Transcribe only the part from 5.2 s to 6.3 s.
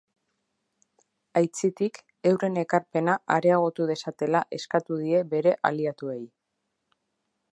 bere aliatuei.